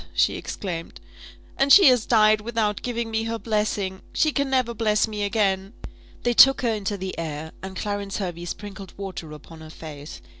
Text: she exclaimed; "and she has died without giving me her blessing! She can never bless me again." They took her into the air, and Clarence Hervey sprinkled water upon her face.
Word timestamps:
she 0.15 0.35
exclaimed; 0.35 0.99
"and 1.59 1.71
she 1.71 1.85
has 1.85 2.07
died 2.07 2.41
without 2.41 2.81
giving 2.81 3.11
me 3.11 3.25
her 3.25 3.37
blessing! 3.37 4.01
She 4.13 4.31
can 4.31 4.49
never 4.49 4.73
bless 4.73 5.07
me 5.07 5.21
again." 5.21 5.73
They 6.23 6.33
took 6.33 6.61
her 6.63 6.73
into 6.73 6.97
the 6.97 7.15
air, 7.19 7.51
and 7.61 7.75
Clarence 7.75 8.17
Hervey 8.17 8.45
sprinkled 8.45 8.95
water 8.97 9.31
upon 9.31 9.61
her 9.61 9.69
face. 9.69 10.19